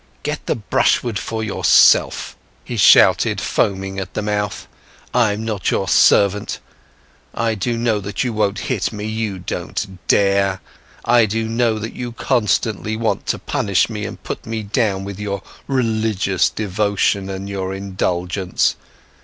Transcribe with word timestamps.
"Get 0.23 0.47
the 0.47 0.55
brushwood 0.55 1.19
for 1.19 1.43
yourself!" 1.43 2.35
he 2.65 2.75
shouted, 2.75 3.39
foaming 3.39 3.99
at 3.99 4.15
the 4.15 4.23
mouth, 4.23 4.67
"I'm 5.13 5.45
not 5.45 5.69
your 5.69 5.87
servant. 5.87 6.57
I 7.35 7.53
do 7.53 7.77
know 7.77 7.99
that 7.99 8.23
you 8.23 8.33
won't 8.33 8.61
hit 8.71 8.91
me, 8.91 9.05
you 9.05 9.37
don't 9.37 9.99
dare; 10.07 10.59
I 11.05 11.27
do 11.27 11.47
know 11.47 11.77
that 11.77 11.93
you 11.93 12.13
constantly 12.13 12.95
want 12.95 13.27
to 13.27 13.37
punish 13.37 13.91
me 13.91 14.05
and 14.05 14.23
put 14.23 14.47
me 14.47 14.63
down 14.63 15.03
with 15.03 15.19
your 15.19 15.43
religious 15.67 16.49
devotion 16.49 17.29
and 17.29 17.47
your 17.47 17.71
indulgence. 17.71 18.75